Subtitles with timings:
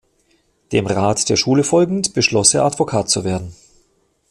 [0.71, 3.53] Dem Rat der Schule folgend, beschloss er Advokat zu werden.